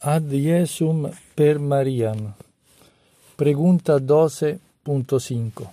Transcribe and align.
Ad 0.00 0.30
Jesum 0.30 1.10
per 1.34 1.58
Mariam. 1.58 2.32
Pregunta 3.34 3.98
12.5. 3.98 5.72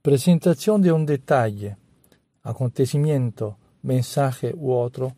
Presentación 0.00 0.80
de 0.80 0.90
un 0.90 1.04
detalle, 1.04 1.76
acontecimiento, 2.44 3.58
mensaje 3.82 4.54
u 4.56 4.72
otro, 4.72 5.14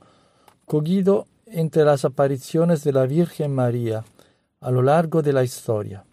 cogido 0.65 1.29
entre 1.47 1.85
las 1.85 2.05
apariciones 2.05 2.83
de 2.83 2.93
la 2.93 3.07
Virgen 3.07 3.55
María 3.55 4.05
a 4.61 4.71
lo 4.73 4.83
largo 4.83 5.23
de 5.23 5.33
la 5.33 5.45
historia. 5.45 6.05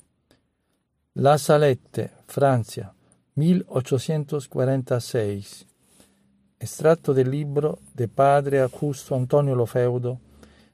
La 1.16 1.40
Salette, 1.40 2.12
Francia, 2.28 2.94
1846. 3.34 5.66
Estratto 6.60 7.16
del 7.16 7.32
libro 7.32 7.80
de 7.96 8.08
Padre 8.08 8.62
Augusto 8.62 9.16
Antonio 9.16 9.56
Lofeudo, 9.56 10.20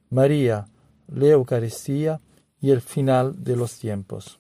María, 0.10 0.68
la 1.08 1.28
Eucaristía 1.28 2.20
y 2.62 2.72
el 2.72 2.82
final 2.82 3.44
de 3.44 3.56
los 3.56 3.80
tiempos. 3.80 4.40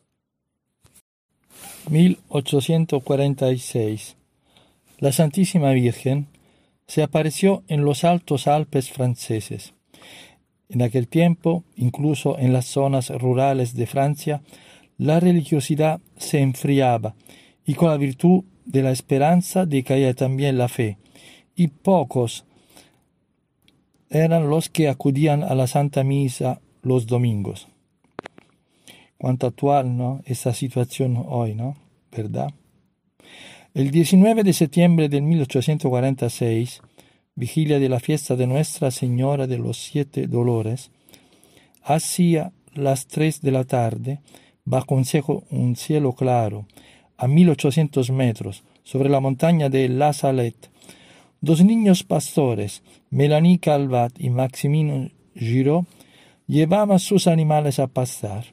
1846. 1.90 4.16
La 5.00 5.12
Santísima 5.12 5.72
Virgen 5.72 6.28
se 6.88 7.04
apareció 7.04 7.64
en 7.68 7.84
los 7.84 8.04
altos 8.04 8.48
Alpes 8.48 8.90
franceses. 8.90 9.74
En 10.70 10.82
aquel 10.82 11.08
tiempo, 11.08 11.64
incluso 11.76 12.40
en 12.40 12.54
las 12.54 12.66
zonas 12.66 13.10
rurales 13.10 13.76
de 13.76 13.86
Francia, 13.86 14.42
la 14.98 15.20
religiosidad 15.20 16.02
se 16.18 16.40
enfriaba 16.40 17.16
y 17.66 17.76
con 17.76 17.90
la 17.90 17.98
virtud 17.98 18.44
de 18.66 18.84
la 18.84 18.92
esperanza 18.92 19.66
decaía 19.66 20.14
también 20.14 20.58
la 20.58 20.68
fe, 20.68 20.98
y 21.56 21.68
pocos 21.68 22.46
eran 24.20 24.50
los 24.50 24.70
que 24.70 24.90
acudían 24.90 25.44
a 25.44 25.56
la 25.56 25.66
Santa 25.66 26.04
Misa 26.04 26.62
los 26.84 27.08
domingos. 27.08 27.68
Cuánto 29.18 29.48
actual, 29.48 29.98
¿no? 29.98 30.22
Esta 30.26 30.54
situación 30.54 31.24
hoy, 31.28 31.56
¿no? 31.56 31.76
¿Verdad? 32.12 32.54
El 33.74 33.90
19 33.90 34.44
de 34.44 34.54
septiembre 34.54 35.10
de 35.10 35.20
1846, 35.22 36.82
vigilia 37.34 37.80
de 37.80 37.90
la 37.90 38.00
fiesta 38.00 38.36
de 38.36 38.46
Nuestra 38.46 38.92
Señora 38.92 39.48
de 39.48 39.58
los 39.58 39.78
Siete 39.78 40.28
Dolores, 40.28 40.92
hacia 41.84 42.52
las 42.76 43.08
tres 43.08 43.42
de 43.42 43.52
la 43.52 43.64
tarde, 43.64 44.20
bajo 44.64 44.94
un 44.94 45.76
cielo 45.76 46.14
claro, 46.14 46.68
a 47.18 47.28
1800 47.28 48.12
metros, 48.12 48.64
sobre 48.84 49.10
la 49.10 49.20
montaña 49.20 49.70
de 49.70 49.90
La 49.90 50.14
Salette, 50.14 50.70
Dos 51.44 51.62
niños 51.62 52.06
pastores, 52.06 52.84
Melanie 53.10 53.60
Calvat 53.60 54.14
y 54.18 54.30
Maximino 54.30 55.10
Giraud, 55.36 55.84
llevaban 56.48 57.00
sus 57.00 57.28
animales 57.28 57.80
a 57.80 57.88
pastar. 57.88 58.46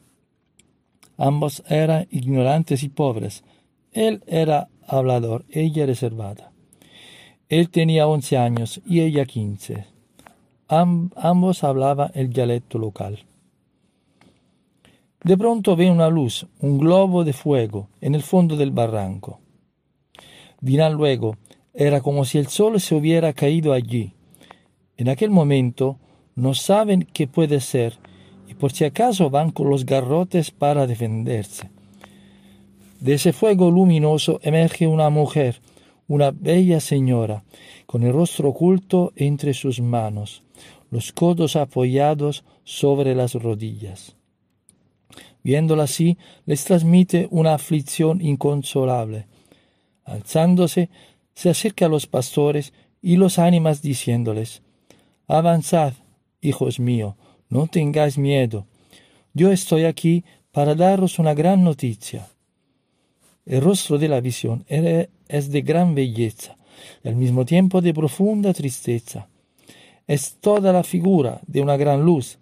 Ambos 1.17 1.63
eran 1.69 2.09
ignorantes 2.11 2.83
y 2.83 2.89
pobres. 2.89 3.45
Él 3.93 4.25
era 4.27 4.71
hablador, 4.89 5.45
ella 5.51 5.87
reservada. 5.87 6.51
Él 7.49 7.71
tenía 7.71 8.09
once 8.09 8.37
años 8.37 8.81
y 8.85 9.03
ella 9.03 9.25
quince. 9.25 9.87
ambos 10.67 11.63
hablaban 11.63 12.11
el 12.15 12.33
dialecto 12.33 12.81
local. 12.81 13.21
De 15.23 15.39
pronto 15.39 15.77
ve 15.77 15.93
una 15.93 16.09
luz, 16.09 16.45
un 16.59 16.77
globo 16.77 17.23
de 17.23 17.35
fuego, 17.35 17.89
en 18.01 18.17
el 18.17 18.23
fondo 18.25 18.57
del 18.57 18.73
barranco. 18.73 19.39
Dirán 20.61 20.95
luego, 20.95 21.37
era 21.75 22.01
como 22.01 22.25
si 22.25 22.39
el 22.39 22.49
sol 22.49 22.81
se 22.81 22.95
hubiera 22.95 23.33
caído 23.33 23.73
allí. 23.73 24.15
En 24.97 25.09
aquel 25.09 25.31
momento 25.31 25.99
no 26.35 26.55
saben 26.55 27.07
qué 27.13 27.27
puede 27.27 27.61
ser 27.61 27.99
y 28.49 28.55
por 28.55 28.73
si 28.73 28.85
acaso 28.85 29.31
van 29.31 29.51
con 29.51 29.71
los 29.71 29.87
garrotes 29.87 30.51
para 30.51 30.87
defenderse. 30.87 31.71
De 33.01 33.15
ese 33.15 33.33
fuego 33.33 33.71
luminoso 33.71 34.41
emerge 34.43 34.87
una 34.87 35.09
mujer, 35.09 35.63
una 36.07 36.33
bella 36.33 36.81
señora, 36.81 37.45
con 37.87 38.03
el 38.03 38.13
rostro 38.13 38.51
oculto 38.51 39.13
entre 39.17 39.55
sus 39.55 39.81
manos, 39.81 40.43
los 40.91 41.13
codos 41.13 41.57
apoyados 41.57 42.45
sobre 42.65 43.15
las 43.15 43.35
rodillas. 43.35 44.17
Viéndola 45.43 45.85
así, 45.85 46.19
les 46.45 46.65
transmite 46.65 47.29
una 47.31 47.55
aflicción 47.55 48.21
inconsolable. 48.21 49.27
Alzándose, 50.05 50.91
se 51.41 51.49
acerca 51.49 51.87
a 51.87 51.89
los 51.89 52.07
pastores 52.07 52.75
y 53.01 53.17
los 53.17 53.39
ánimas 53.39 53.81
diciéndoles, 53.81 54.61
Avanzad, 55.27 55.95
hijos 56.43 56.79
míos, 56.79 57.15
no 57.49 57.67
tengáis 57.67 58.19
miedo. 58.19 58.67
Yo 59.33 59.51
estoy 59.51 59.85
aquí 59.85 60.23
para 60.53 60.75
daros 60.75 61.19
una 61.19 61.33
gran 61.33 61.65
noticia. 61.65 62.29
El 63.47 63.63
rostro 63.63 63.97
de 63.97 64.09
la 64.09 64.21
visión 64.21 64.67
es 64.69 65.51
de 65.51 65.63
gran 65.63 65.95
belleza 65.95 66.59
al 67.07 67.17
mismo 67.17 67.47
tiempo 67.47 67.81
de 67.81 67.95
profunda 67.95 68.53
tristeza. 68.53 69.27
Es 70.07 70.37
toda 70.43 70.75
la 70.75 70.85
figura 70.85 71.41
de 71.47 71.63
una 71.63 71.79
gran 71.79 72.03
luz, 72.03 72.39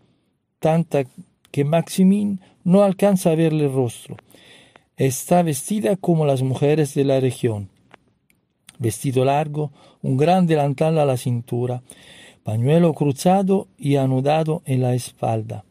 tanta 0.58 1.04
que 1.52 1.64
Maximín 1.64 2.40
no 2.64 2.82
alcanza 2.82 3.30
a 3.30 3.36
verle 3.36 3.66
el 3.66 3.72
rostro. 3.72 4.16
Está 4.96 5.44
vestida 5.44 5.94
como 5.94 6.26
las 6.26 6.42
mujeres 6.42 6.94
de 6.94 7.04
la 7.04 7.20
región 7.20 7.68
vestido 8.78 9.24
largo, 9.24 9.72
un 10.02 10.16
gran 10.16 10.46
delantal 10.46 10.98
a 10.98 11.04
la 11.04 11.16
cintura, 11.16 11.82
pañuelo 12.42 12.94
cruzado 12.94 13.68
y 13.76 13.96
anudado 13.96 14.62
en 14.64 14.82
la 14.82 14.94
espalda, 14.94 15.64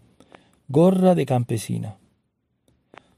gorra 0.67 1.15
de 1.15 1.25
campesina. 1.25 1.97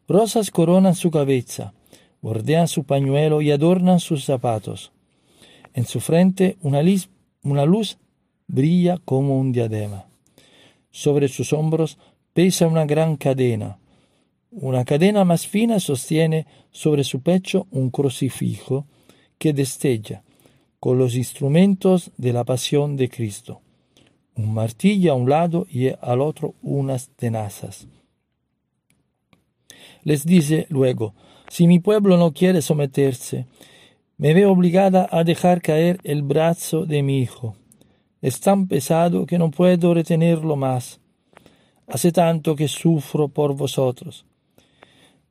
Rosas 0.08 0.50
coronan 0.50 0.96
su 0.96 1.12
cabeza, 1.12 1.74
bordean 2.22 2.68
su 2.68 2.84
pañuelo 2.84 3.42
y 3.42 3.52
adornan 3.52 4.00
sus 4.00 4.26
zapatos. 4.26 4.92
En 5.74 5.86
su 5.86 6.00
frente 6.00 6.58
una, 6.62 6.82
una 7.44 7.66
luz 7.66 7.98
brilla 8.48 8.98
como 9.06 9.40
un 9.40 9.52
diadema. 9.52 10.06
Sobre 10.92 11.28
sus 11.28 11.54
hombros 11.54 12.00
pesa 12.34 12.68
una 12.68 12.86
gran 12.86 13.18
cadena. 13.18 13.78
Una 14.52 14.84
cadena 14.84 15.24
más 15.26 15.46
fina 15.46 15.80
sostiene 15.80 16.48
sobre 16.72 17.04
su 17.04 17.22
pecho 17.22 17.68
un 17.70 17.92
crucifijo 17.92 18.88
que 19.40 19.54
destella 19.54 20.22
con 20.80 20.98
los 20.98 21.16
instrumentos 21.16 22.12
de 22.18 22.32
la 22.32 22.44
pasión 22.44 22.96
de 22.96 23.10
Cristo, 23.10 23.62
un 24.36 24.54
martillo 24.54 25.12
a 25.12 25.16
un 25.16 25.30
lado 25.30 25.66
y 25.70 25.90
al 25.90 26.22
otro 26.22 26.54
unas 26.62 27.10
tenazas. 27.10 27.88
Les 30.04 30.26
dice 30.26 30.68
luego, 30.70 31.14
si 31.50 31.68
mi 31.68 31.80
pueblo 31.80 32.18
no 32.18 32.32
quiere 32.32 32.62
someterse, 32.62 33.48
me 34.18 34.34
veo 34.34 34.52
obligada 34.52 35.08
a 35.12 35.24
dejar 35.24 35.62
caer 35.62 36.00
el 36.04 36.22
brazo 36.22 36.86
de 36.86 37.04
mi 37.04 37.20
hijo. 37.20 37.56
Es 38.22 38.40
tan 38.40 38.68
pesado 38.68 39.26
que 39.26 39.38
no 39.38 39.50
puedo 39.50 39.94
retenerlo 39.94 40.56
más. 40.56 41.00
Hace 41.88 42.12
tanto 42.12 42.56
que 42.56 42.68
sufro 42.68 43.30
por 43.30 43.56
vosotros. 43.56 44.26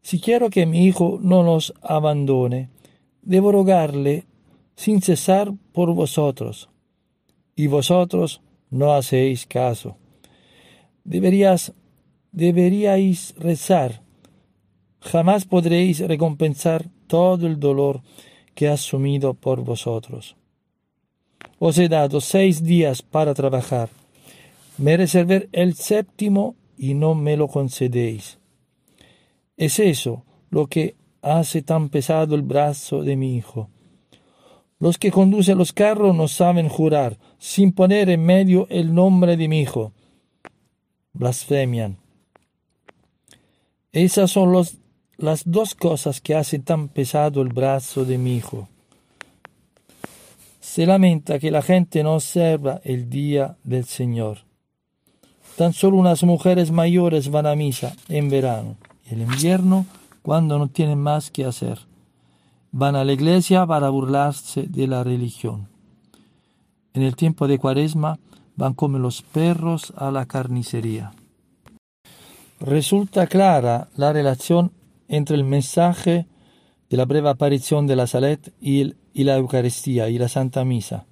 Si 0.02 0.20
quiero 0.20 0.50
que 0.50 0.66
mi 0.66 0.86
hijo 0.86 1.18
no 1.22 1.42
nos 1.42 1.74
abandone, 1.82 2.70
debo 3.28 3.52
rogarle 3.52 4.24
sin 4.74 5.02
cesar 5.02 5.52
por 5.72 5.92
vosotros, 5.92 6.70
y 7.54 7.66
vosotros 7.66 8.40
no 8.70 8.94
hacéis 8.94 9.44
caso. 9.46 9.98
Deberías, 11.04 11.74
deberíais 12.32 13.34
rezar. 13.36 14.02
Jamás 15.00 15.44
podréis 15.44 16.00
recompensar 16.00 16.88
todo 17.06 17.46
el 17.46 17.60
dolor 17.60 18.00
que 18.54 18.68
ha 18.68 18.72
asumido 18.72 19.34
por 19.34 19.62
vosotros. 19.62 20.34
Os 21.58 21.76
he 21.76 21.88
dado 21.88 22.22
seis 22.22 22.64
días 22.64 23.02
para 23.02 23.34
trabajar. 23.34 23.90
Me 24.78 24.96
reservé 24.96 25.50
el 25.52 25.74
séptimo 25.74 26.56
y 26.78 26.94
no 26.94 27.14
me 27.14 27.36
lo 27.36 27.48
concedéis. 27.48 28.38
Es 29.58 29.78
eso 29.80 30.24
lo 30.50 30.66
que 30.68 30.96
hace 31.22 31.62
tan 31.62 31.88
pesado 31.88 32.34
el 32.34 32.42
brazo 32.42 33.02
de 33.02 33.16
mi 33.16 33.36
hijo. 33.36 33.68
Los 34.80 34.98
que 34.98 35.10
conducen 35.10 35.58
los 35.58 35.72
carros 35.72 36.14
no 36.14 36.28
saben 36.28 36.68
jurar, 36.68 37.18
sin 37.38 37.72
poner 37.72 38.08
en 38.10 38.24
medio 38.24 38.66
el 38.70 38.94
nombre 38.94 39.36
de 39.36 39.48
mi 39.48 39.60
hijo. 39.60 39.92
Blasfemian. 41.12 41.98
Esas 43.90 44.30
son 44.30 44.52
los, 44.52 44.76
las 45.16 45.42
dos 45.44 45.74
cosas 45.74 46.20
que 46.20 46.36
hacen 46.36 46.62
tan 46.62 46.88
pesado 46.88 47.42
el 47.42 47.48
brazo 47.48 48.04
de 48.04 48.18
mi 48.18 48.36
hijo. 48.36 48.68
Se 50.60 50.86
lamenta 50.86 51.40
que 51.40 51.50
la 51.50 51.62
gente 51.62 52.04
no 52.04 52.14
observa 52.14 52.80
el 52.84 53.10
día 53.10 53.56
del 53.64 53.84
Señor. 53.84 54.44
Tan 55.56 55.72
solo 55.72 55.96
unas 55.96 56.22
mujeres 56.22 56.70
mayores 56.70 57.30
van 57.30 57.46
a 57.46 57.56
misa 57.56 57.96
en 58.08 58.30
verano 58.30 58.76
y 59.10 59.14
en 59.14 59.22
invierno 59.22 59.86
cuando 60.28 60.58
no 60.58 60.68
tienen 60.68 60.98
más 60.98 61.30
que 61.30 61.46
hacer. 61.46 61.78
Van 62.70 62.96
a 62.96 63.02
la 63.02 63.14
iglesia 63.14 63.64
para 63.64 63.88
burlarse 63.88 64.64
de 64.64 64.86
la 64.86 65.02
religión. 65.02 65.68
En 66.92 67.02
el 67.02 67.16
tiempo 67.16 67.48
de 67.48 67.58
cuaresma 67.58 68.18
van 68.54 68.74
como 68.74 68.98
los 68.98 69.22
perros 69.22 69.94
a 69.96 70.10
la 70.10 70.26
carnicería. 70.26 71.12
resulta 72.60 73.26
clara 73.26 73.88
la 73.96 74.12
relación 74.12 74.72
entre 75.08 75.34
el 75.34 75.44
mensaje 75.44 76.26
de 76.90 76.96
la 76.98 77.06
breve 77.06 77.30
aparición 77.30 77.86
de 77.86 77.96
la 77.96 78.06
Salet 78.06 78.52
y, 78.60 78.92
la 79.14 79.38
Eucaristía 79.38 80.10
y 80.10 80.18
la 80.18 80.28
Santa 80.28 80.62
Misa, 80.62 81.06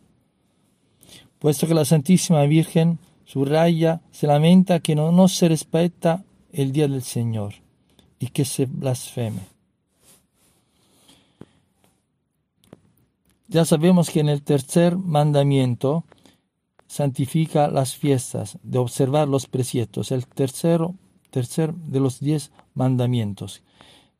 puesto 1.39 1.67
que 1.67 1.73
la 1.73 1.87
Santísima 1.87 2.43
Virgen 2.43 2.99
subraya, 3.25 4.03
se 4.11 4.27
lamenta 4.27 4.81
que 4.81 4.95
no, 4.95 5.11
no 5.11 5.27
se 5.27 5.49
respeta 5.49 6.23
el 6.53 6.73
día 6.73 6.87
del 6.87 7.01
Señor 7.01 7.66
y 8.19 8.29
que 8.29 8.45
se 8.45 8.67
blasfeme. 8.67 9.41
Ya 13.49 13.65
sabemos 13.65 14.11
que 14.11 14.21
en 14.21 14.29
el 14.29 14.43
tercer 14.43 14.97
mandamiento 14.97 16.05
santifica 16.89 17.69
las 17.69 17.95
fiestas, 17.95 18.59
de 18.63 18.79
observar 18.79 19.29
los 19.29 19.47
preceptos, 19.47 20.11
el 20.11 20.27
tercero, 20.27 20.95
tercer 21.31 21.75
de 21.75 22.01
los 22.01 22.21
diez 22.21 22.51
mandamientos. 22.75 23.63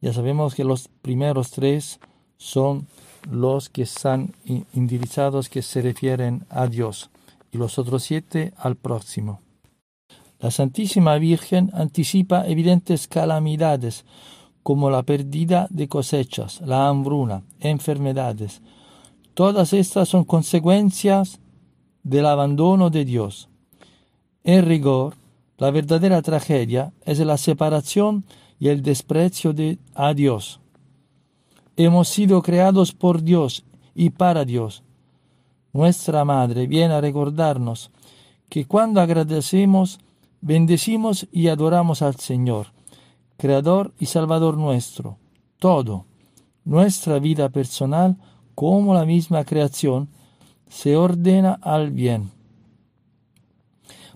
Ya 0.01 0.13
sabemos 0.13 0.55
que 0.55 0.65
los 0.65 0.89
primeros 1.03 1.51
tres 1.51 1.99
son 2.37 2.87
los 3.31 3.69
que 3.69 3.83
están 3.83 4.35
indirizados 4.73 5.49
que 5.49 5.63
se 5.63 5.83
refieren 5.83 6.47
a 6.49 6.67
Dios 6.67 7.11
y 7.51 7.59
los 7.59 7.79
otros 7.79 8.05
siete 8.05 8.53
al 8.57 8.77
próximo. 8.77 9.41
La 10.39 10.51
Santísima 10.51 11.17
Virgen 11.17 11.71
anticipa 11.75 12.47
evidentes 12.47 13.09
calamidades 13.09 14.05
como 14.63 14.91
la 14.91 15.03
pérdida 15.03 15.67
de 15.71 15.89
cosechas, 15.89 16.61
la 16.61 16.89
hambruna, 16.89 17.43
enfermedades. 17.61 18.63
Todas 19.35 19.73
estas 19.73 20.09
son 20.09 20.25
consecuencias 20.25 21.41
del 22.03 22.27
abandono 22.27 22.91
de 22.91 23.05
Dios. 23.05 23.49
En 24.45 24.67
rigor, 24.67 25.15
la 25.59 25.71
verdadera 25.71 26.21
tragedia 26.21 26.93
es 27.05 27.19
la 27.21 27.37
separación 27.37 28.25
y 28.59 28.69
el 28.69 28.83
desprecio 28.83 29.53
de, 29.53 29.79
a 29.95 30.15
Dios. 30.15 30.61
Hemos 31.77 32.09
sido 32.09 32.43
creados 32.43 32.93
por 32.93 33.23
Dios 33.23 33.65
y 33.95 34.11
para 34.11 34.45
Dios. 34.45 34.83
Nuestra 35.73 36.25
Madre 36.25 36.67
viene 36.67 36.95
a 36.95 37.01
recordarnos 37.01 37.91
que 38.49 38.65
cuando 38.67 39.01
agradecemos, 39.01 39.99
bendecimos 40.41 41.27
y 41.33 41.49
adoramos 41.49 42.03
al 42.03 42.17
Señor, 42.17 42.69
Creador 43.37 43.93
y 43.99 44.07
Salvador 44.07 44.57
nuestro, 44.57 45.19
todo, 45.59 46.07
nuestra 46.65 47.19
vida 47.19 47.49
personal 47.49 48.17
como 48.55 48.95
la 48.95 49.05
misma 49.05 49.45
creación, 49.45 50.09
se 50.69 50.97
ordena 50.97 51.59
al 51.61 51.91
bien. 51.91 52.31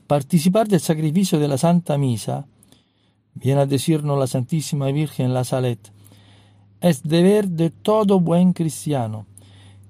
Participar 0.07 0.67
del 0.67 0.81
sacrificio 0.81 1.39
de 1.39 1.47
la 1.47 1.59
Santa 1.59 1.97
Misa, 1.99 2.47
viene 3.35 3.61
a 3.61 3.67
decirnos 3.67 4.19
la 4.19 4.27
Santísima 4.27 4.91
Virgen 4.91 5.35
la 5.35 5.45
Salet, 5.45 5.93
es 6.81 7.03
deber 7.03 7.49
de 7.49 7.71
todo 7.71 8.19
buen 8.21 8.53
cristiano 8.53 9.27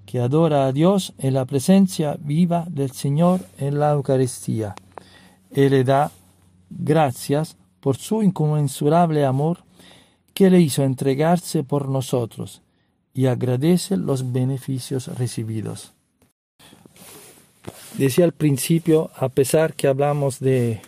que 0.04 0.18
adora 0.18 0.66
a 0.66 0.72
Dios 0.72 1.14
en 1.18 1.34
la 1.34 1.44
presencia 1.44 2.18
viva 2.20 2.66
del 2.68 2.90
Señor 2.90 3.46
en 3.58 3.78
la 3.78 3.92
Eucaristía. 3.92 4.74
Él 5.52 5.70
le 5.70 5.84
da 5.84 6.10
gracias 6.70 7.56
por 7.80 7.96
su 7.96 8.22
inconmensurable 8.22 9.24
amor 9.24 9.58
que 10.34 10.50
le 10.50 10.60
hizo 10.60 10.82
entregarse 10.82 11.62
por 11.64 11.88
nosotros 11.88 12.62
y 13.12 13.26
agradece 13.26 13.96
los 13.96 14.32
beneficios 14.32 15.08
recibidos. 15.18 15.92
Decía 17.98 18.24
al 18.24 18.32
principio, 18.32 19.10
a 19.16 19.28
pesar 19.28 19.74
que 19.74 19.88
hablamos 19.88 20.38
de, 20.38 20.80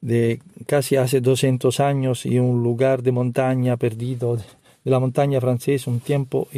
de 0.00 0.40
casi 0.66 0.96
hace 0.96 1.20
200 1.20 1.80
años 1.80 2.24
y 2.24 2.38
un 2.38 2.62
lugar 2.62 3.02
de 3.02 3.12
montaña 3.12 3.76
perdido, 3.76 4.36
de 4.36 4.44
la 4.84 5.00
montaña 5.00 5.40
francesa, 5.40 5.90
un 5.90 6.00
tiempo 6.00 6.48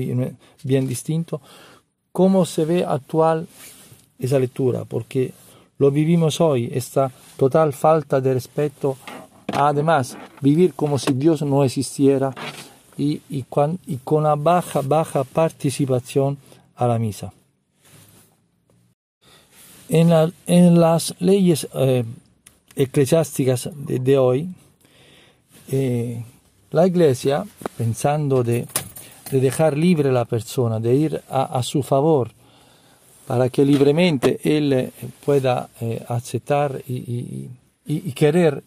bien 0.62 0.86
distinto, 0.86 1.40
cómo 2.12 2.44
se 2.44 2.64
ve 2.64 2.84
actual 2.84 3.48
esa 4.18 4.38
lectura, 4.38 4.84
porque 4.84 5.32
lo 5.80 5.90
vivimos 5.90 6.40
hoy, 6.40 6.68
esta 6.72 7.10
total 7.36 7.72
falta 7.72 8.20
de 8.20 8.34
respeto, 8.34 8.98
además, 9.52 10.16
vivir 10.42 10.74
como 10.74 10.98
si 10.98 11.14
Dios 11.14 11.40
no 11.40 11.64
existiera 11.64 12.32
y, 12.98 13.20
con, 13.48 13.80
una 14.04 14.34
baja, 14.34 14.82
baja 14.82 15.24
participación 15.24 16.36
a 16.76 16.86
la 16.86 16.98
misa. 16.98 17.32
En, 19.88 20.10
la, 20.10 20.30
en 20.46 20.78
las 20.78 21.14
leyes 21.18 21.66
eh, 21.74 22.04
eclesiásticas 22.76 23.70
de, 23.74 24.18
hoy, 24.18 24.48
eh, 25.72 26.22
la 26.70 26.86
Iglesia, 26.86 27.46
pensando 27.78 28.44
de 28.44 28.68
de 29.30 29.40
dejar 29.40 29.76
libre 29.76 30.08
a 30.08 30.12
la 30.12 30.24
persona, 30.24 30.80
de 30.80 30.94
ir 30.94 31.22
a 31.28 31.62
su 31.62 31.82
favor, 31.82 32.32
para 33.30 33.48
que 33.48 33.64
libremente 33.64 34.40
él 34.42 34.72
eh, 34.72 34.92
pueda 35.24 35.68
eh, 35.80 36.04
aceptar 36.08 36.82
y, 36.88 37.48
querer 38.12 38.64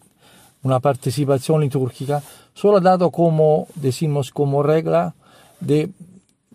una 0.62 0.80
participación 0.80 1.60
litúrgica, 1.60 2.22
solo 2.54 2.80
dado 2.80 3.10
como, 3.10 3.68
decimos, 3.74 4.30
como 4.30 4.62
regla, 4.62 5.14
de, 5.60 5.90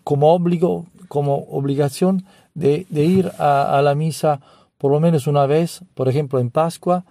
como 0.02 0.34
obligo, 0.34 0.86
como 1.06 1.36
obligación 1.50 2.24
de, 2.54 2.84
ir 2.90 3.30
a, 3.38 3.78
a, 3.78 3.80
la 3.80 3.94
misa 3.94 4.40
por 4.76 4.90
lo 4.90 4.98
menos 4.98 5.28
una 5.28 5.46
vez, 5.46 5.80
por 5.94 6.08
ejemplo 6.08 6.40
en 6.40 6.50
Pascua, 6.50 7.04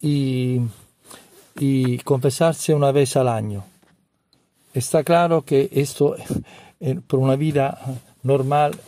y, 0.00 0.62
y 1.60 1.98
confesarse 1.98 2.74
una 2.74 2.90
vez 2.90 3.16
al 3.16 3.28
año. 3.28 3.62
Está 4.74 5.04
claro 5.04 5.42
que 5.42 5.70
esto 5.70 6.16
eh, 6.80 6.98
por 7.06 7.20
una 7.20 7.36
vida 7.36 7.78
normal 8.22 8.78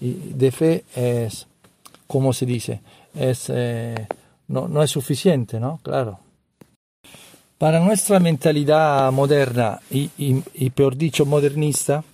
y, 0.00 0.10
de 0.34 0.50
fe 0.52 0.84
es, 0.94 1.46
como 2.06 2.32
se 2.32 2.44
dice, 2.46 2.80
es, 3.14 3.46
eh, 3.48 4.06
no, 4.48 4.68
no, 4.68 4.82
es 4.82 4.90
suficiente, 4.90 5.58
¿no? 5.58 5.80
Claro. 5.82 6.18
Para 7.56 7.80
nuestra 7.80 8.20
mentalidad 8.20 9.10
moderna 9.12 9.80
y, 9.90 10.10
y, 10.18 10.42
dicho 10.96 11.24
modernista, 11.24 12.04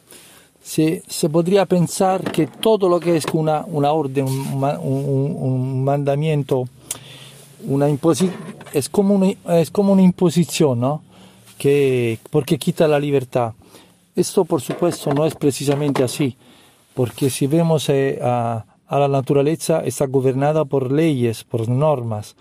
se, 0.62 1.02
se, 1.08 1.28
podría 1.28 1.66
pensar 1.66 2.30
que 2.30 2.46
todo 2.46 2.88
lo 2.88 3.00
que 3.00 3.16
es 3.16 3.24
una, 3.32 3.64
una 3.66 3.92
orden, 3.92 4.26
un, 4.26 4.62
un, 4.62 5.36
un 5.40 5.84
mandamiento, 5.84 6.68
una 7.66 7.88
es, 8.72 8.88
como 8.88 9.14
una, 9.14 9.32
es 9.58 9.70
como 9.70 9.92
una 9.92 10.02
imposición, 10.02 10.80
¿no? 10.80 11.02
que, 11.60 12.18
porque 12.30 12.58
quita 12.58 12.88
la 12.88 12.98
libertad. 12.98 13.52
Esto, 14.16 14.46
por 14.46 14.62
supuesto, 14.62 15.12
no 15.12 15.26
es 15.26 15.34
precisamente 15.34 16.02
así, 16.02 16.36
porque 16.94 17.30
si 17.30 17.46
vemos 17.46 17.88
eh, 17.88 18.18
a, 18.22 18.64
a, 18.86 18.98
la 18.98 19.08
naturaleza, 19.08 19.82
está 19.84 20.06
gobernada 20.06 20.64
por 20.64 20.92
leyes, 20.92 21.44
por 21.44 21.68
normas. 21.68 22.36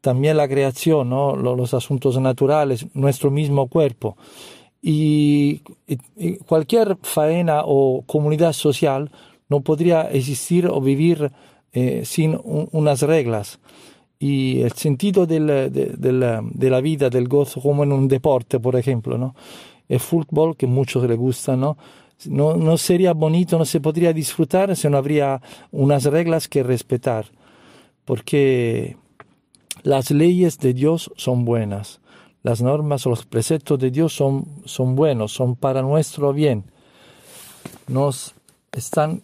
También 0.00 0.36
la 0.36 0.48
creación, 0.48 1.10
¿no? 1.10 1.36
los 1.36 1.74
asuntos 1.74 2.18
naturales, 2.20 2.86
nuestro 2.94 3.30
mismo 3.30 3.68
cuerpo. 3.68 4.16
Y, 4.80 5.60
y, 6.16 6.36
cualquier 6.38 6.96
faena 7.02 7.62
o 7.66 8.02
comunidad 8.06 8.54
social 8.54 9.10
no 9.50 9.60
podría 9.60 10.02
existir 10.10 10.66
o 10.66 10.80
vivir 10.80 11.30
eh, 11.72 12.02
sin 12.04 12.40
un, 12.42 12.68
unas 12.72 13.02
reglas 13.02 13.60
y 14.22 14.60
el 14.60 14.72
sentido 14.72 15.26
del, 15.26 15.46
de, 15.46 15.70
de, 15.70 16.12
la, 16.12 16.42
de, 16.44 16.70
la, 16.70 16.80
vida, 16.82 17.08
del 17.08 17.26
gozo, 17.26 17.60
como 17.60 17.84
en 17.84 17.90
un 17.92 18.06
deporte, 18.06 18.60
por 18.60 18.76
ejemplo, 18.76 19.16
¿no? 19.16 19.34
El 19.88 19.98
fútbol, 19.98 20.56
que 20.56 20.66
muchos 20.66 21.08
les 21.08 21.16
gusta, 21.16 21.56
¿no? 21.56 21.78
¿No? 22.26 22.56
No 22.56 22.76
sería 22.76 23.12
bonito, 23.12 23.58
no 23.58 23.64
se 23.64 23.80
podría 23.80 24.12
disfrutar 24.12 24.74
si 24.76 24.88
no 24.88 24.98
habría 24.98 25.40
unas 25.70 26.04
reglas 26.04 26.48
que 26.48 26.62
respetar, 26.62 27.26
porque 28.04 28.96
las 29.82 30.10
leyes 30.10 30.58
de 30.58 30.74
Dios 30.74 31.10
son 31.16 31.44
buenas, 31.44 32.00
las 32.42 32.62
normas 32.62 33.06
o 33.06 33.10
los 33.10 33.26
preceptos 33.26 33.78
de 33.78 33.90
Dios 33.90 34.14
son, 34.14 34.46
son 34.64 34.94
buenos, 34.96 35.32
son 35.32 35.56
para 35.56 35.82
nuestro 35.82 36.32
bien, 36.32 36.64
nos 37.86 38.34
están, 38.72 39.22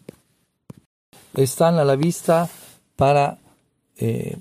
están 1.35 1.79
a 1.79 1.85
la 1.85 1.97
vista 1.97 2.49
para 2.97 3.39
eh, 3.97 4.39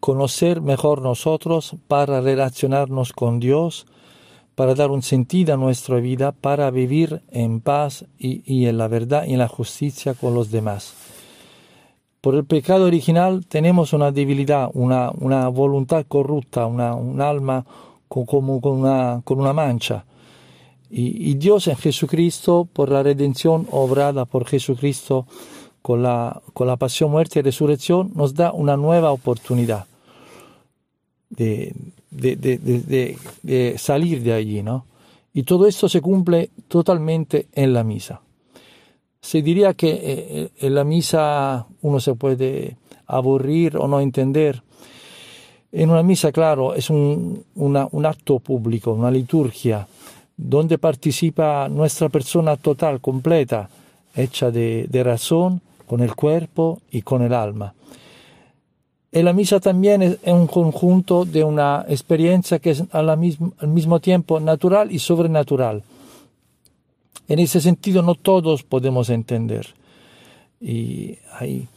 conocer 0.00 0.60
mejor 0.60 1.02
nosotros, 1.02 1.76
para 1.88 2.20
relacionarnos 2.20 3.12
con 3.12 3.40
Dios, 3.40 3.86
para 4.58 4.74
dar 4.74 4.90
un 4.90 5.02
sentido 5.02 5.54
a 5.54 5.56
nuestra 5.56 6.00
vida, 6.00 6.32
para 6.32 6.68
vivir 6.72 7.22
en 7.30 7.60
paz 7.60 8.04
y, 8.18 8.66
en 8.66 8.76
la 8.76 8.88
verdad 8.88 9.24
y 9.24 9.34
en 9.34 9.38
la 9.38 9.46
justicia 9.46 10.14
con 10.14 10.34
los 10.34 10.50
demás. 10.50 10.94
Por 12.20 12.34
el 12.34 12.44
pecado 12.44 12.86
original 12.86 13.46
tenemos 13.46 13.92
una 13.92 14.10
debilidad, 14.10 14.68
una, 14.74 15.12
voluntad 15.50 16.04
corrupta, 16.08 16.66
una, 16.66 16.96
un 16.96 17.20
alma 17.20 17.64
con, 18.08 18.26
una, 18.50 19.52
mancha. 19.52 20.04
Y, 20.90 21.34
Dios 21.34 21.68
en 21.68 21.76
Jesucristo, 21.76 22.66
por 22.72 22.90
la 22.90 23.04
redención 23.04 23.68
obrada 23.70 24.24
por 24.24 24.44
Jesucristo, 24.44 25.28
con 25.82 26.02
la, 26.02 26.42
con 26.52 26.66
la 26.66 26.76
pasión, 26.76 27.12
muerte 27.12 27.38
y 27.38 27.42
resurrección, 27.42 28.10
nos 28.16 28.34
da 28.34 28.50
una 28.50 28.76
nueva 28.76 29.12
oportunidad 29.12 29.86
de, 32.10 32.36
de, 32.36 32.58
de, 32.58 33.18
de, 33.42 33.78
salir 33.78 34.22
de 34.22 34.32
allí, 34.32 34.62
¿no? 34.62 34.86
Y 35.34 35.42
todo 35.42 35.66
esto 35.66 35.88
se 35.88 36.00
cumple 36.00 36.50
totalmente 36.68 37.46
en 37.52 37.72
la 37.72 37.84
misa. 37.84 38.20
Se 39.20 39.42
diría 39.42 39.74
que 39.74 40.00
eh, 40.02 40.48
en 40.60 40.74
la 40.74 40.84
misa 40.84 41.66
uno 41.82 42.00
se 42.00 42.14
puede 42.14 42.76
aburrir 43.06 43.76
o 43.76 43.86
no 43.86 44.00
entender. 44.00 44.62
En 45.70 45.90
una 45.90 46.02
misa, 46.02 46.32
claro, 46.32 46.74
es 46.74 46.88
un, 46.88 47.44
un 47.54 48.06
acto 48.06 48.38
público, 48.38 48.92
una 48.92 49.10
liturgia, 49.10 49.86
donde 50.36 50.78
participa 50.78 51.68
nuestra 51.68 52.08
persona 52.08 52.56
total, 52.56 53.00
completa, 53.00 53.68
hecha 54.14 54.50
de 54.50 55.02
razón, 55.04 55.60
con 55.88 56.00
el 56.00 56.14
cuerpo 56.14 56.80
y 56.92 57.02
con 57.02 57.22
el 57.22 57.34
alma. 57.34 57.74
Y 59.10 59.22
la 59.22 59.32
misa 59.32 59.58
también 59.58 60.02
es 60.02 60.18
un 60.26 60.46
conjunto 60.46 61.24
de 61.24 61.42
una 61.42 61.84
experiencia 61.88 62.58
que 62.58 62.70
es 62.70 62.84
al 62.92 63.16
mismo, 63.16 63.52
al 63.58 63.68
mismo 63.68 64.00
tiempo 64.00 64.38
natural 64.38 64.92
y 64.92 64.98
sobrenatural. 64.98 65.82
En 67.26 67.38
ese 67.38 67.60
sentido 67.60 68.02
no 68.02 68.14
todos 68.14 68.62
podemos 68.62 69.08
entender. 69.08 69.66
Y 70.60 71.16
hay 71.32 71.68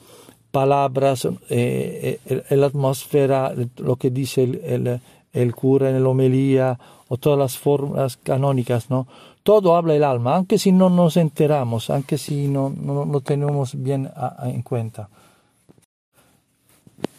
palabras, 0.51 1.27
eh, 1.50 2.19
eh, 2.25 2.55
la 2.57 2.67
atmósfera, 2.67 3.53
lo 3.77 3.95
que 3.95 4.09
dice 4.09 4.43
el, 4.43 4.55
el, 4.65 5.01
el 5.31 5.55
cura 5.55 5.89
en 5.89 6.03
la 6.03 6.09
homilía 6.09 6.79
o 7.07 7.17
todas 7.17 7.39
las 7.39 7.57
formas 7.57 8.17
canónicas, 8.17 8.89
¿no? 8.89 9.07
Todo 9.43 9.75
habla 9.75 9.95
el 9.95 10.03
alma, 10.03 10.35
aunque 10.35 10.57
si 10.57 10.71
no 10.71 10.89
nos 10.89 11.17
enteramos, 11.17 11.89
aunque 11.89 12.17
si 12.17 12.47
no, 12.47 12.69
no 12.69 13.05
lo 13.05 13.21
tenemos 13.21 13.81
bien 13.81 14.09
a, 14.15 14.43
a 14.43 14.50
en 14.50 14.61
cuenta. 14.61 15.09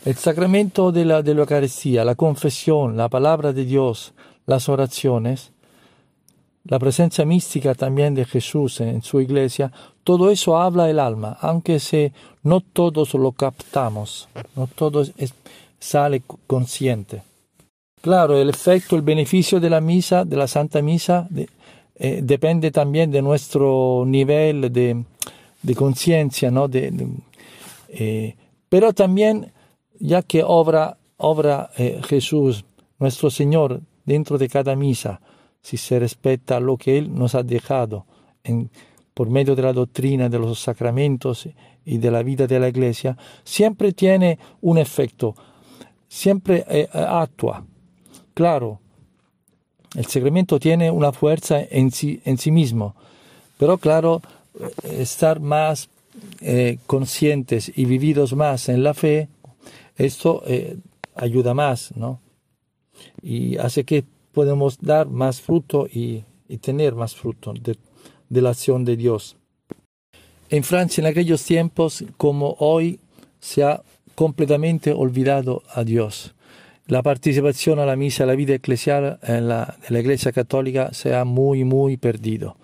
El 0.04 0.16
sacramento 0.16 0.90
de 0.90 1.04
la, 1.04 1.22
de 1.22 1.32
la 1.32 1.42
Eucaristía, 1.42 2.04
la 2.04 2.16
confesión, 2.16 2.96
la 2.96 3.08
palabra 3.08 3.52
de 3.52 3.64
Dios, 3.64 4.14
las 4.46 4.68
oraciones, 4.68 5.52
la 6.64 6.80
presencia 6.80 7.24
mística 7.24 7.74
también 7.74 8.14
de 8.14 8.24
Jesús 8.24 8.80
en 8.80 9.02
su 9.02 9.20
iglesia, 9.20 9.70
todo 10.02 10.30
eso 10.30 10.58
habla 10.58 10.90
el 10.90 10.98
alma, 10.98 11.36
aunque 11.40 11.78
se, 11.78 12.12
no 12.42 12.60
todos 12.60 13.14
lo 13.14 13.30
captamos, 13.30 14.28
no 14.56 14.66
todos 14.66 15.12
es, 15.16 15.34
sale 15.78 16.22
consciente. 16.48 17.22
Claro, 18.00 18.36
el 18.36 18.48
efecto, 18.48 18.96
el 18.96 19.02
beneficio 19.02 19.60
de 19.60 19.70
la 19.70 19.80
misa, 19.80 20.24
de 20.24 20.36
la 20.36 20.48
Santa 20.48 20.82
Misa, 20.82 21.28
eh, 21.94 22.20
depende 22.24 22.72
también 22.72 23.12
de 23.12 23.22
nuestro 23.22 24.02
nivel 24.04 24.72
de, 24.72 25.04
de 25.62 25.74
conciencia, 25.76 26.50
¿no? 26.50 26.66
De, 26.66 26.90
de 26.90 27.06
eh, 27.88 28.36
pero 28.68 28.92
también 28.92 29.52
ya 30.02 30.22
que 30.22 30.42
obra, 30.42 30.98
obra 31.16 31.70
eh, 31.76 32.00
Jesús, 32.04 32.64
nuestro 32.98 33.30
Señor, 33.30 33.80
dentro 34.04 34.36
de 34.36 34.48
cada 34.48 34.74
misa, 34.74 35.20
si 35.62 35.76
se 35.76 36.00
respeta 36.00 36.58
lo 36.58 36.76
que 36.76 36.98
Él 36.98 37.14
nos 37.14 37.36
ha 37.36 37.44
dejado 37.44 38.04
en, 38.42 38.68
por 39.14 39.30
medio 39.30 39.54
de 39.54 39.62
la 39.62 39.72
doctrina, 39.72 40.28
de 40.28 40.40
los 40.40 40.58
sacramentos 40.58 41.48
y 41.84 41.98
de 41.98 42.10
la 42.10 42.24
vida 42.24 42.48
de 42.48 42.58
la 42.58 42.68
Iglesia, 42.68 43.16
siempre 43.44 43.92
tiene 43.92 44.40
un 44.60 44.78
efecto, 44.78 45.36
siempre 46.08 46.64
eh, 46.68 46.88
actúa. 46.92 47.64
Claro, 48.34 48.80
el 49.94 50.06
sacramento 50.06 50.58
tiene 50.58 50.90
una 50.90 51.12
fuerza 51.12 51.60
en 51.62 51.92
sí, 51.92 52.20
en 52.24 52.38
sí 52.38 52.50
mismo, 52.50 52.96
pero 53.56 53.78
claro, 53.78 54.20
eh, 54.58 54.96
estar 54.98 55.38
más 55.38 55.88
eh, 56.40 56.78
conscientes 56.88 57.70
y 57.76 57.84
vividos 57.84 58.34
más 58.34 58.68
en 58.68 58.82
la 58.82 58.94
fe 58.94 59.28
esto 59.96 60.42
eh, 60.46 60.76
ayuda 61.14 61.54
más, 61.54 61.94
¿no? 61.96 62.20
Y 63.22 63.56
hace 63.58 63.84
que 63.84 64.04
podemos 64.32 64.78
dar 64.78 65.08
más 65.08 65.40
fruto 65.40 65.86
y, 65.86 66.24
y 66.48 66.58
tener 66.58 66.94
más 66.94 67.14
fruto 67.14 67.52
de, 67.52 67.76
de, 68.28 68.42
la 68.42 68.50
acción 68.50 68.84
de 68.84 68.96
Dios. 68.96 69.36
En 70.50 70.64
Francia, 70.64 71.00
en 71.00 71.06
aquellos 71.06 71.44
tiempos 71.44 72.04
como 72.16 72.56
hoy, 72.58 73.00
se 73.40 73.64
ha 73.64 73.82
completamente 74.14 74.92
olvidado 74.92 75.62
a 75.74 75.84
Dios. 75.84 76.34
La 76.86 77.02
participación 77.02 77.78
a 77.78 77.86
la 77.86 77.96
misa, 77.96 78.24
a 78.24 78.26
la 78.26 78.34
vida 78.34 78.54
eclesial 78.54 79.18
en 79.22 79.48
la, 79.48 79.76
Iglesia 79.88 80.32
Católica 80.32 80.92
se 80.92 81.14
ha 81.14 81.24
muy, 81.24 81.64
muy 81.64 81.96
perdido. 81.96 82.56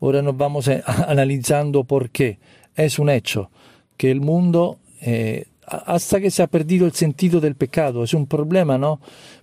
Ahora 0.00 0.22
nos 0.22 0.36
vamos 0.36 0.68
a, 0.68 0.82
analizando 1.08 1.84
por 1.84 2.10
qué. 2.10 2.38
Es 2.74 2.98
un 2.98 3.10
hecho 3.10 3.50
que 3.96 4.10
el 4.10 4.20
mundo 4.20 4.78
eh, 5.00 5.46
hasta 5.66 6.20
que 6.20 6.30
se 6.30 6.42
ha 6.42 6.46
perdido 6.46 6.86
el 6.86 6.92
sentido 6.92 7.40
del 7.40 7.54
pecado. 7.54 8.04
Es 8.04 8.14
un 8.14 8.26
problema, 8.26 8.78
¿no? 8.78 9.00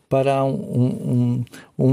Para 0.07 0.43
un, 0.43 1.45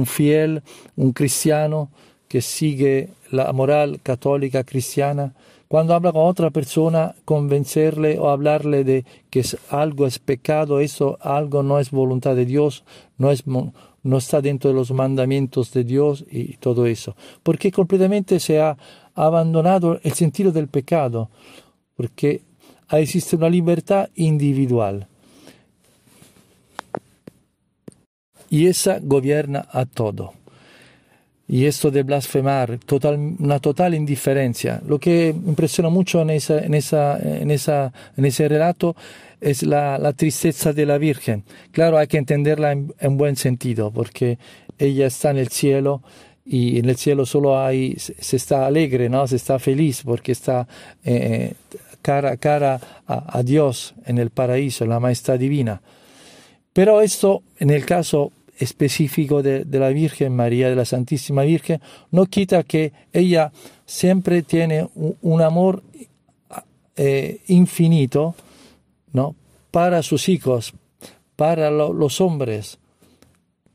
fiel, 0.06 0.62
un 0.96 1.12
cristiano 1.12 1.90
que 2.28 2.40
sigue 2.40 3.10
la 3.30 3.52
moral 3.52 4.00
católica 4.02 4.64
cristiana, 4.64 5.34
cuando 5.68 5.94
habla 5.94 6.12
con 6.12 6.26
otra 6.26 6.50
persona, 6.50 7.14
convencerle 7.24 8.18
o 8.18 8.28
hablarle 8.28 8.84
de 8.84 9.04
que 9.30 9.44
algo 9.68 10.06
es 10.06 10.18
pecado, 10.18 10.78
eso 10.80 11.18
algo 11.20 11.62
no 11.62 11.80
es 11.80 11.90
voluntad 11.90 12.36
de 12.36 12.46
Dios, 12.46 12.84
no, 13.18 13.32
es, 13.32 13.44
no 13.46 14.18
está 14.18 14.40
dentro 14.40 14.70
de 14.70 14.76
los 14.76 14.92
mandamientos 14.92 15.72
de 15.72 15.82
Dios 15.82 16.24
y 16.30 16.56
todo 16.58 16.86
eso. 16.86 17.16
Porque 17.42 17.72
completamente 17.72 18.38
se 18.38 18.60
ha 18.60 18.76
abandonado 19.14 19.98
el 20.04 20.12
sentido 20.12 20.52
del 20.52 20.68
pecado, 20.68 21.30
porque 21.96 22.42
existe 22.90 23.36
una 23.36 23.48
libertad 23.48 24.08
individual. 24.14 25.06
Y 28.48 28.66
esa 28.66 28.98
gobierna 29.00 29.66
a 29.70 29.86
todo. 29.86 30.34
Y 31.48 31.66
esto 31.66 31.90
de 31.90 32.02
blasfemar, 32.02 32.78
una 33.38 33.60
total 33.60 33.94
indiferencia. 33.94 34.82
Lo 34.86 34.98
que 34.98 35.28
impresiona 35.28 35.90
mucho 35.90 36.22
en, 36.22 36.30
ese 36.30 38.48
relato 38.48 38.96
es 39.40 39.62
la, 39.62 40.12
tristeza 40.16 40.72
de 40.72 40.86
la 40.86 40.98
Virgen. 40.98 41.44
Claro, 41.70 41.98
hay 41.98 42.08
que 42.08 42.18
entenderla 42.18 42.72
en, 42.72 42.92
en, 42.98 43.16
buen 43.16 43.36
sentido, 43.36 43.92
porque 43.92 44.38
ella 44.78 45.06
está 45.06 45.30
en 45.30 45.38
el 45.38 45.48
cielo 45.48 46.02
y 46.44 46.78
en 46.78 46.88
el 46.88 46.96
cielo 46.96 47.26
solo 47.26 47.58
hay, 47.58 47.96
se 47.96 48.36
está 48.36 48.66
alegre, 48.66 49.08
¿no? 49.08 49.26
se 49.26 49.36
está 49.36 49.58
feliz, 49.58 50.02
porque 50.04 50.32
está 50.32 50.66
eh, 51.04 51.54
cara 52.06 52.30
a 52.30 52.36
cara 52.36 52.80
a, 53.08 53.42
Dios 53.42 53.94
en 54.04 54.18
el 54.18 54.30
paraíso, 54.30 54.84
en 54.84 54.90
la 54.90 55.00
majestad 55.00 55.40
divina. 55.40 55.82
Pero 56.72 57.00
esto, 57.00 57.42
en 57.58 57.70
el 57.70 57.84
caso 57.84 58.30
específico 58.56 59.42
de, 59.42 59.64
la 59.64 59.88
Virgen 59.88 60.36
María, 60.36 60.68
de 60.68 60.76
la 60.76 60.84
Santísima 60.84 61.42
Virgen, 61.42 61.80
no 62.12 62.26
quita 62.26 62.62
que 62.62 62.92
ella 63.12 63.50
siempre 63.86 64.42
tiene 64.42 64.88
un, 64.94 65.42
amor 65.42 65.82
eh, 66.94 67.40
infinito 67.48 68.36
¿no? 69.12 69.34
para 69.72 70.00
sus 70.04 70.28
hijos, 70.28 70.74
para 71.34 71.72
lo, 71.72 71.92
los 71.92 72.20
hombres, 72.20 72.78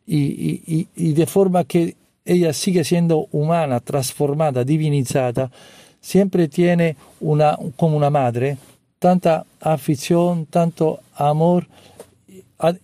y, 0.08 0.22
y, 0.66 0.88
y 0.96 1.14
de 1.14 1.26
forma 1.26 1.66
que 1.66 1.98
ella 2.24 2.54
sigue 2.54 2.86
siendo 2.86 3.28
humana, 3.34 3.82
transformada, 3.82 4.64
divinizada, 4.64 5.52
siempre 6.02 6.48
tiene 6.48 6.98
una, 7.22 7.58
como 7.78 7.96
una 7.96 8.10
madre, 8.10 8.58
tanta 9.00 9.46
afición, 9.62 10.46
tanto 10.48 11.00
amor, 11.16 11.68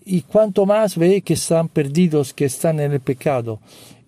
y 0.05 0.21
cuanto 0.21 0.65
más 0.65 0.95
ve 0.95 1.21
que 1.21 1.33
están 1.33 1.69
perdidos, 1.69 2.33
que 2.33 2.45
están 2.45 2.79
en 2.79 2.93
el 2.93 2.99
pecado, 2.99 3.59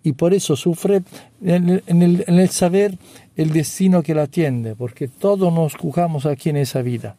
y 0.01 0.13
por 0.13 0.33
eso 0.33 0.55
sufre 0.55 1.03
en 1.43 1.81
el, 1.87 2.49
saber 2.49 2.97
el 3.35 3.51
destino 3.51 4.01
que 4.01 4.15
la 4.15 4.23
atiende, 4.23 4.75
porque 4.75 5.07
todos 5.07 5.53
nos 5.53 5.75
jugamos 5.75 6.25
aquí 6.25 6.49
en 6.49 6.57
esa 6.57 6.81
vida. 6.81 7.15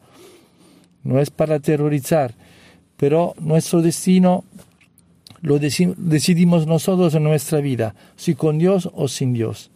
No 1.03 1.19
es 1.19 1.29
para 1.29 1.55
aterrorizar, 1.55 2.33
pero 2.97 3.35
nuestro 3.39 3.81
destino 3.81 4.43
lo 5.41 5.57
decidimos 5.59 6.67
nosotros 6.67 7.15
en 7.15 7.23
nuestra 7.23 7.61
vida, 7.61 7.95
si 8.15 8.35
con 8.35 8.57
Dios 8.57 8.89
o 8.93 9.07
sin 9.07 9.33
Dios. 9.33 9.71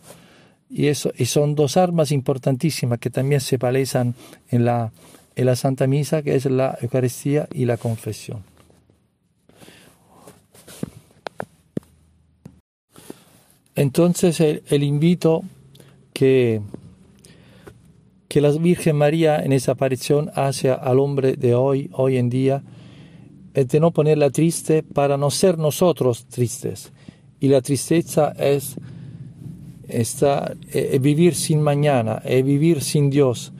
Y, 0.69 0.87
eso, 0.87 1.11
y 1.15 1.25
son 1.25 1.55
dos 1.55 1.77
armas 1.77 2.11
importantísimas 2.11 2.99
que 2.99 3.09
también 3.09 3.41
se 3.41 3.59
palesan 3.59 4.15
en 4.49 4.65
la, 4.65 4.91
en 5.35 5.45
la 5.45 5.55
Santa 5.55 5.87
Misa, 5.87 6.21
que 6.21 6.35
es 6.35 6.45
la 6.45 6.77
Eucaristía 6.81 7.47
y 7.53 7.65
la 7.65 7.77
confesión. 7.77 8.43
Entonces 13.75 14.39
el, 14.39 14.63
el 14.67 14.83
invito 14.83 15.43
que, 16.13 16.61
que 18.27 18.41
la 18.41 18.51
Virgen 18.51 18.95
María 18.95 19.39
en 19.39 19.51
esa 19.53 19.73
aparición 19.73 20.31
hace 20.33 20.71
al 20.71 20.99
hombre 20.99 21.35
de 21.35 21.55
hoy, 21.55 21.89
hoy 21.93 22.17
en 22.17 22.29
día, 22.29 22.63
es 23.53 23.67
de 23.69 23.79
no 23.79 23.91
ponerla 23.91 24.29
triste 24.29 24.83
para 24.83 25.17
no 25.17 25.31
ser 25.31 25.57
nosotros 25.57 26.25
tristes. 26.25 26.91
Y 27.39 27.47
la 27.47 27.61
tristeza 27.61 28.33
es 28.37 28.75
está, 29.87 30.55
è 30.67 30.99
vivir 30.99 31.35
sin 31.35 31.61
mañana, 31.61 32.21
è 32.21 32.41
vivir 32.43 32.81
sin 32.81 33.09
Dios, 33.09 33.51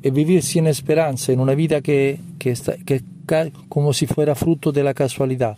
è 0.00 0.10
vivir 0.10 0.42
sin 0.42 0.66
esperanza 0.66 1.32
en 1.32 1.40
una 1.40 1.54
vida 1.54 1.80
que, 1.80 2.18
que, 2.38 2.50
está, 2.50 2.76
como 3.68 3.92
si 3.92 4.06
fuera 4.06 4.34
fruto 4.34 4.72
de 4.72 4.82
la 4.82 4.94
casualidad. 4.94 5.56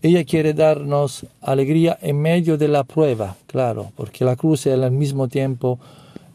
ella 0.00 0.24
quiere 0.24 0.54
darnos 0.54 1.26
alegría 1.40 1.98
en 2.00 2.20
medio 2.20 2.56
de 2.56 2.68
la 2.68 2.84
prueba, 2.84 3.36
claro, 3.46 3.90
porque 3.96 4.24
la 4.24 4.36
cruz 4.36 4.66
es 4.66 4.74
al 4.74 4.92
mismo 4.92 5.28
tiempo 5.28 5.78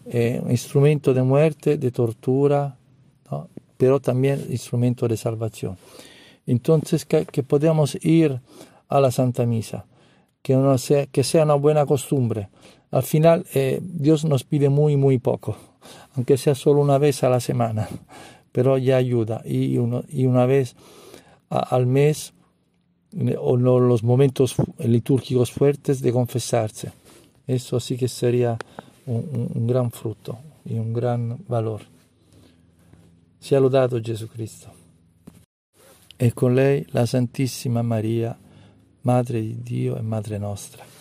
eh, 0.05 0.41
un 0.43 0.51
instrumento 0.51 1.13
de 1.13 1.23
muerte, 1.23 1.77
de 1.77 1.91
tortura, 1.91 2.75
pero 3.77 3.99
también 3.99 4.45
instrumento 4.49 5.07
de 5.07 5.17
salvación. 5.17 5.77
Entonces, 6.45 7.05
que, 7.05 7.25
podamos 7.43 7.97
ir 8.03 8.39
a 8.89 8.99
la 8.99 9.11
Santa 9.11 9.45
Misa, 9.45 9.85
que, 10.41 11.07
que 11.11 11.23
sea 11.23 11.43
una 11.43 11.55
buena 11.55 11.85
costumbre. 11.85 12.49
Al 12.93 13.01
final, 13.01 13.43
eh, 13.55 13.79
Dios 13.81 14.23
nos 14.23 14.43
pide 14.43 14.69
muy, 14.69 14.97
muy 14.97 15.17
poco, 15.17 15.57
aunque 16.15 16.37
sea 16.37 16.53
solo 16.53 16.79
una 16.79 16.99
vez 16.99 17.23
a 17.23 17.29
la 17.29 17.39
semana, 17.39 17.89
pero 18.51 18.77
ya 18.77 18.97
ayuda. 18.97 19.41
Y, 19.45 19.79
y 20.09 20.25
una 20.27 20.45
vez 20.45 20.75
al 21.49 21.87
mes, 21.87 22.33
o 23.39 23.57
los 23.57 24.03
momentos 24.03 24.55
litúrgicos 24.77 25.51
fuertes 25.51 26.01
de 26.01 26.11
confesarse. 26.11 26.91
Eso 27.47 27.79
sí 27.79 27.97
que 27.97 28.07
sería 28.07 28.59
un, 29.07 29.65
gran 29.65 29.89
frutto 29.89 30.37
e 30.63 30.79
un 30.79 30.93
gran 30.93 31.39
valore. 31.47 31.85
Sia 33.39 33.59
lodato 33.59 33.99
Gesù 33.99 34.27
Cristo. 34.27 34.71
E 36.15 36.31
con 36.31 36.53
lei 36.53 36.85
la 36.91 37.07
Santissima 37.07 37.81
Maria, 37.81 38.37
Madre 39.01 39.41
di 39.41 39.57
Dio 39.63 39.97
e 39.97 40.01
Madre 40.01 40.37
nostra. 40.37 40.92